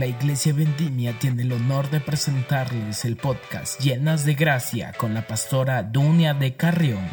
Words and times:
La 0.00 0.06
Iglesia 0.06 0.54
Vendimia 0.54 1.18
tiene 1.18 1.42
el 1.42 1.52
honor 1.52 1.90
de 1.90 2.00
presentarles 2.00 3.04
el 3.04 3.18
podcast 3.18 3.78
Llenas 3.82 4.24
de 4.24 4.32
Gracia 4.32 4.94
con 4.96 5.12
la 5.12 5.26
pastora 5.26 5.82
Dunia 5.82 6.32
de 6.32 6.56
Carrión. 6.56 7.06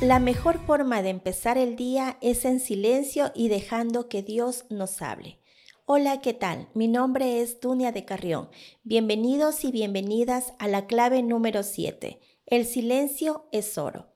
La 0.00 0.20
mejor 0.20 0.58
forma 0.64 1.02
de 1.02 1.10
empezar 1.10 1.58
el 1.58 1.76
día 1.76 2.16
es 2.22 2.46
en 2.46 2.60
silencio 2.60 3.30
y 3.34 3.48
dejando 3.48 4.08
que 4.08 4.22
Dios 4.22 4.64
nos 4.70 5.02
hable. 5.02 5.38
Hola, 5.84 6.22
¿qué 6.22 6.32
tal? 6.32 6.70
Mi 6.72 6.88
nombre 6.88 7.42
es 7.42 7.60
Dunia 7.60 7.92
de 7.92 8.06
Carrión. 8.06 8.48
Bienvenidos 8.84 9.66
y 9.66 9.70
bienvenidas 9.70 10.54
a 10.58 10.66
la 10.66 10.86
clave 10.86 11.22
número 11.22 11.62
7. 11.62 12.18
El 12.46 12.64
silencio 12.64 13.50
es 13.52 13.76
oro. 13.76 14.06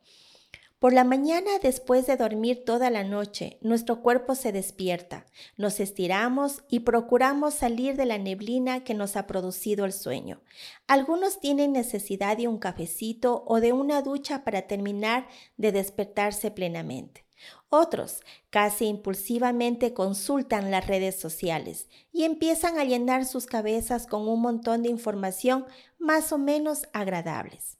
Por 0.82 0.92
la 0.92 1.04
mañana, 1.04 1.60
después 1.62 2.08
de 2.08 2.16
dormir 2.16 2.64
toda 2.64 2.90
la 2.90 3.04
noche, 3.04 3.56
nuestro 3.60 4.02
cuerpo 4.02 4.34
se 4.34 4.50
despierta, 4.50 5.26
nos 5.56 5.78
estiramos 5.78 6.64
y 6.68 6.80
procuramos 6.80 7.54
salir 7.54 7.94
de 7.94 8.04
la 8.04 8.18
neblina 8.18 8.82
que 8.82 8.92
nos 8.92 9.14
ha 9.14 9.28
producido 9.28 9.84
el 9.84 9.92
sueño. 9.92 10.42
Algunos 10.88 11.38
tienen 11.38 11.70
necesidad 11.70 12.36
de 12.36 12.48
un 12.48 12.58
cafecito 12.58 13.44
o 13.46 13.60
de 13.60 13.72
una 13.72 14.02
ducha 14.02 14.42
para 14.42 14.62
terminar 14.62 15.28
de 15.56 15.70
despertarse 15.70 16.50
plenamente. 16.50 17.26
Otros 17.68 18.18
casi 18.50 18.86
impulsivamente 18.86 19.94
consultan 19.94 20.72
las 20.72 20.88
redes 20.88 21.14
sociales 21.14 21.88
y 22.10 22.24
empiezan 22.24 22.80
a 22.80 22.84
llenar 22.84 23.24
sus 23.24 23.46
cabezas 23.46 24.08
con 24.08 24.26
un 24.26 24.40
montón 24.40 24.82
de 24.82 24.88
información 24.88 25.64
más 26.00 26.32
o 26.32 26.38
menos 26.38 26.88
agradables. 26.92 27.78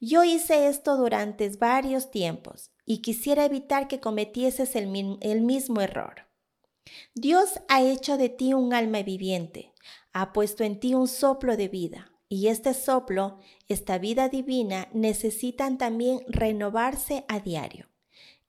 Yo 0.00 0.22
hice 0.22 0.68
esto 0.68 0.96
durante 0.96 1.48
varios 1.56 2.10
tiempos 2.10 2.70
y 2.84 3.02
quisiera 3.02 3.44
evitar 3.44 3.88
que 3.88 3.98
cometieses 3.98 4.76
el, 4.76 4.86
mismo 4.86 5.80
error. 5.80 6.28
Dios 7.14 7.60
ha 7.68 7.82
hecho 7.82 8.16
de 8.16 8.28
ti 8.28 8.54
un 8.54 8.72
alma 8.72 9.02
viviente, 9.02 9.74
ha 10.12 10.32
puesto 10.32 10.62
en 10.62 10.78
ti 10.78 10.94
un 10.94 11.08
soplo 11.08 11.56
de 11.56 11.68
vida, 11.68 12.12
y 12.28 12.48
este 12.48 12.74
soplo, 12.74 13.38
esta 13.66 13.98
vida 13.98 14.28
divina, 14.28 14.88
necesitan 14.92 15.78
también 15.78 16.20
renovarse 16.28 17.24
a 17.26 17.40
diario. 17.40 17.88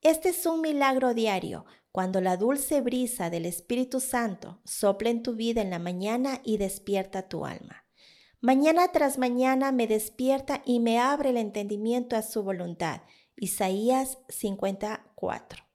Este 0.01 0.29
es 0.29 0.45
un 0.45 0.61
milagro 0.61 1.13
diario, 1.13 1.65
cuando 1.91 2.21
la 2.21 2.37
dulce 2.37 2.81
brisa 2.81 3.29
del 3.29 3.45
Espíritu 3.45 3.99
Santo 3.99 4.61
sopla 4.63 5.09
en 5.09 5.23
tu 5.23 5.33
vida 5.33 5.61
en 5.61 5.71
la 5.71 5.79
mañana 5.79 6.41
y 6.43 6.57
despierta 6.57 7.27
tu 7.27 7.45
alma. 7.45 7.88
Mañana 8.41 8.87
tras 8.93 9.17
mañana 9.17 9.73
me 9.73 9.85
despierta 9.85 10.61
y 10.63 10.79
me 10.79 10.97
abre 10.97 11.31
el 11.31 11.37
entendimiento 11.37 12.15
a 12.15 12.21
su 12.21 12.41
voluntad. 12.41 13.01
Isaías 13.35 14.17
54. 14.29 15.65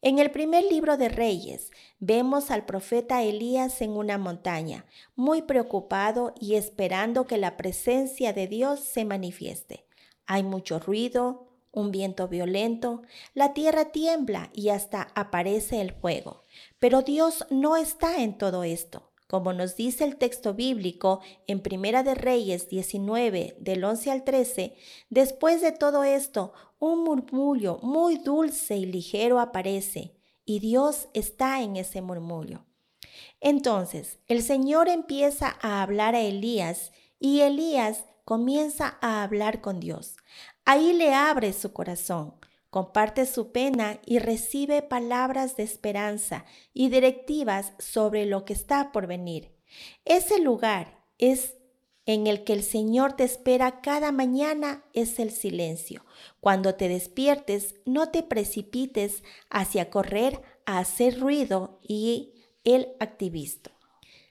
En 0.00 0.18
el 0.18 0.32
primer 0.32 0.64
libro 0.64 0.96
de 0.96 1.08
Reyes 1.08 1.70
vemos 2.00 2.50
al 2.50 2.66
profeta 2.66 3.22
Elías 3.22 3.80
en 3.82 3.92
una 3.92 4.18
montaña, 4.18 4.84
muy 5.14 5.42
preocupado 5.42 6.34
y 6.40 6.56
esperando 6.56 7.28
que 7.28 7.38
la 7.38 7.56
presencia 7.56 8.32
de 8.32 8.48
Dios 8.48 8.80
se 8.80 9.04
manifieste. 9.04 9.86
Hay 10.26 10.42
mucho 10.42 10.80
ruido, 10.80 11.52
un 11.70 11.92
viento 11.92 12.26
violento, 12.26 13.02
la 13.32 13.54
tierra 13.54 13.92
tiembla 13.92 14.50
y 14.52 14.70
hasta 14.70 15.06
aparece 15.14 15.80
el 15.80 15.92
fuego. 15.92 16.42
Pero 16.80 17.02
Dios 17.02 17.46
no 17.50 17.76
está 17.76 18.24
en 18.24 18.36
todo 18.38 18.64
esto. 18.64 19.11
Como 19.32 19.54
nos 19.54 19.76
dice 19.76 20.04
el 20.04 20.16
texto 20.16 20.52
bíblico 20.52 21.20
en 21.46 21.60
Primera 21.62 22.02
de 22.02 22.14
Reyes 22.14 22.68
19, 22.68 23.56
del 23.60 23.82
11 23.82 24.10
al 24.10 24.24
13, 24.24 24.76
después 25.08 25.62
de 25.62 25.72
todo 25.72 26.04
esto, 26.04 26.52
un 26.78 27.02
murmullo 27.02 27.78
muy 27.80 28.18
dulce 28.18 28.76
y 28.76 28.84
ligero 28.84 29.40
aparece, 29.40 30.14
y 30.44 30.58
Dios 30.60 31.08
está 31.14 31.62
en 31.62 31.76
ese 31.76 32.02
murmullo. 32.02 32.66
Entonces, 33.40 34.18
el 34.28 34.42
Señor 34.42 34.90
empieza 34.90 35.56
a 35.62 35.80
hablar 35.80 36.14
a 36.14 36.20
Elías 36.20 36.92
y 37.18 37.40
Elías 37.40 38.04
comienza 38.26 38.98
a 39.00 39.22
hablar 39.22 39.62
con 39.62 39.80
Dios. 39.80 40.18
Ahí 40.66 40.92
le 40.92 41.14
abre 41.14 41.54
su 41.54 41.72
corazón 41.72 42.34
comparte 42.72 43.26
su 43.26 43.52
pena 43.52 44.00
y 44.06 44.18
recibe 44.18 44.80
palabras 44.80 45.56
de 45.58 45.62
esperanza 45.62 46.46
y 46.72 46.88
directivas 46.88 47.74
sobre 47.78 48.24
lo 48.24 48.46
que 48.46 48.54
está 48.54 48.92
por 48.92 49.06
venir. 49.06 49.52
Ese 50.06 50.40
lugar 50.40 51.04
es 51.18 51.58
en 52.06 52.26
el 52.26 52.44
que 52.44 52.54
el 52.54 52.62
Señor 52.62 53.12
te 53.12 53.24
espera 53.24 53.82
cada 53.82 54.10
mañana 54.10 54.86
es 54.94 55.18
el 55.18 55.32
silencio. 55.32 56.06
Cuando 56.40 56.74
te 56.74 56.88
despiertes, 56.88 57.74
no 57.84 58.08
te 58.08 58.22
precipites 58.22 59.22
hacia 59.50 59.90
correr 59.90 60.40
a 60.64 60.78
hacer 60.78 61.20
ruido 61.20 61.78
y 61.82 62.32
el 62.64 62.88
activista. 63.00 63.70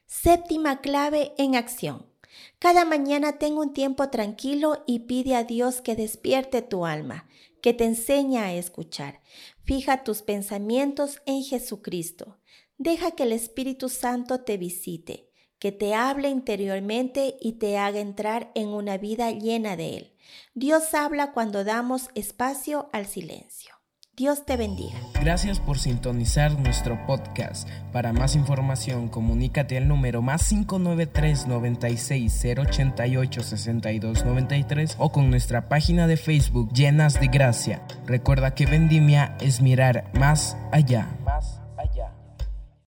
Séptima 0.07 0.81
clave 0.81 1.33
en 1.37 1.55
acción. 1.55 2.10
Cada 2.59 2.85
mañana 2.85 3.39
tengo 3.39 3.61
un 3.61 3.73
tiempo 3.73 4.09
tranquilo 4.09 4.83
y 4.85 4.99
pide 4.99 5.35
a 5.35 5.43
Dios 5.43 5.81
que 5.81 5.95
despierte 5.95 6.61
tu 6.61 6.85
alma, 6.85 7.27
que 7.61 7.73
te 7.73 7.85
enseña 7.85 8.45
a 8.45 8.53
escuchar. 8.53 9.21
Fija 9.63 10.03
tus 10.03 10.21
pensamientos 10.21 11.21
en 11.25 11.43
Jesucristo. 11.43 12.39
Deja 12.77 13.11
que 13.11 13.23
el 13.23 13.31
Espíritu 13.31 13.89
Santo 13.89 14.41
te 14.41 14.57
visite, 14.57 15.29
que 15.59 15.71
te 15.71 15.93
hable 15.93 16.29
interiormente 16.29 17.37
y 17.39 17.53
te 17.53 17.77
haga 17.77 17.99
entrar 17.99 18.51
en 18.55 18.69
una 18.69 18.97
vida 18.97 19.31
llena 19.31 19.75
de 19.75 19.97
Él. 19.97 20.17
Dios 20.53 20.93
habla 20.93 21.33
cuando 21.33 21.63
damos 21.63 22.09
espacio 22.15 22.89
al 22.91 23.05
silencio. 23.05 23.80
Dios 24.17 24.45
te 24.45 24.57
bendiga. 24.57 24.99
Gracias 25.21 25.61
por 25.61 25.79
sintonizar 25.79 26.59
nuestro 26.59 26.99
podcast. 27.07 27.69
Para 27.93 28.11
más 28.11 28.35
información, 28.35 29.07
comunícate 29.07 29.77
al 29.77 29.87
número 29.87 30.21
más 30.21 30.49
593 30.49 31.47
96 31.47 32.45
088 32.57 33.41
62 33.41 34.25
93 34.25 34.95
o 34.99 35.13
con 35.13 35.29
nuestra 35.29 35.69
página 35.69 36.07
de 36.07 36.17
Facebook 36.17 36.73
Llenas 36.73 37.21
de 37.21 37.27
Gracia. 37.27 37.83
Recuerda 38.05 38.53
que 38.53 38.65
vendimia 38.65 39.37
es 39.39 39.61
mirar 39.61 40.11
más 40.19 40.57
allá. 40.73 41.07